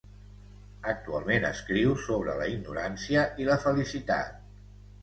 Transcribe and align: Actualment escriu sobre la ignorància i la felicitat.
Actualment 0.93 1.45
escriu 1.51 1.93
sobre 2.07 2.35
la 2.41 2.49
ignorància 2.55 3.31
i 3.45 3.49
la 3.53 3.61
felicitat. 3.69 4.47